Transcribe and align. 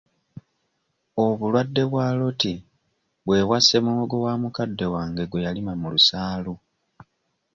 Obulwadde 1.25 1.81
bwa 1.91 2.07
Rot 2.19 2.43
bwe 3.25 3.39
bwasse 3.47 3.77
muwogo 3.85 4.17
wa 4.25 4.33
mukadde 4.41 4.85
wange 4.93 5.23
gwe 5.25 5.43
yalima 5.45 5.73
mu 5.81 5.87
lusaalu. 5.93 6.53